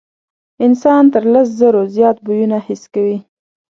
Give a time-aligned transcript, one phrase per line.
[0.65, 3.17] انسان تر لس زرو زیات بویونه حس کوي.